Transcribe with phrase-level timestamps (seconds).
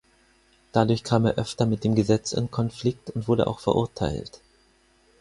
[0.71, 4.41] Dadurch kam er öfter mit dem Gesetz in Konflikt und wurde auch verurteilt.